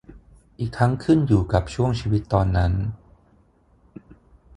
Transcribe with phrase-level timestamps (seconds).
[0.59, 2.71] อีกทั้งขึ้นอยู่กับช่วงชีวิตตอนนั้น